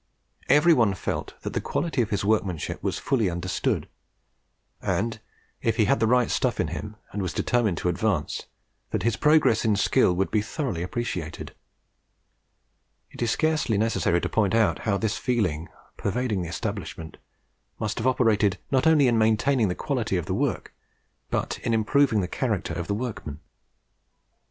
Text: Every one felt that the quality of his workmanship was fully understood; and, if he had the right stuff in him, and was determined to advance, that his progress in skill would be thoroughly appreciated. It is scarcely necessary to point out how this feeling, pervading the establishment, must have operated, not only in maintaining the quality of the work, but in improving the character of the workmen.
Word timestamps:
Every 0.49 0.73
one 0.73 0.95
felt 0.95 1.35
that 1.43 1.53
the 1.53 1.61
quality 1.61 2.01
of 2.01 2.09
his 2.09 2.25
workmanship 2.25 2.81
was 2.81 2.97
fully 2.97 3.29
understood; 3.29 3.87
and, 4.81 5.19
if 5.61 5.75
he 5.75 5.85
had 5.85 5.99
the 5.99 6.07
right 6.07 6.31
stuff 6.31 6.59
in 6.59 6.69
him, 6.69 6.95
and 7.11 7.21
was 7.21 7.33
determined 7.35 7.77
to 7.77 7.87
advance, 7.87 8.47
that 8.89 9.03
his 9.03 9.15
progress 9.15 9.63
in 9.63 9.75
skill 9.75 10.13
would 10.15 10.31
be 10.31 10.41
thoroughly 10.41 10.81
appreciated. 10.81 11.53
It 13.11 13.21
is 13.21 13.29
scarcely 13.29 13.77
necessary 13.77 14.19
to 14.21 14.27
point 14.27 14.55
out 14.55 14.79
how 14.89 14.97
this 14.97 15.17
feeling, 15.19 15.69
pervading 15.97 16.41
the 16.41 16.49
establishment, 16.49 17.17
must 17.77 17.99
have 17.99 18.07
operated, 18.07 18.57
not 18.71 18.87
only 18.87 19.07
in 19.07 19.19
maintaining 19.19 19.67
the 19.67 19.75
quality 19.75 20.17
of 20.17 20.25
the 20.25 20.33
work, 20.33 20.73
but 21.29 21.59
in 21.59 21.75
improving 21.75 22.21
the 22.21 22.27
character 22.27 22.73
of 22.73 22.87
the 22.87 22.95
workmen. 22.95 23.39